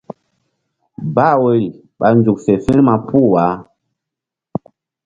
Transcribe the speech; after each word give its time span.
Bah 1.15 1.35
woyri 1.41 1.67
ɓa 1.99 2.07
nzuk 2.17 2.37
fe 2.45 2.53
firma 2.65 2.93
puh 3.07 3.27
wah. 3.33 3.53